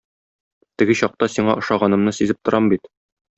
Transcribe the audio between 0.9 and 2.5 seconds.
чакта сиңа ошаганымны сизеп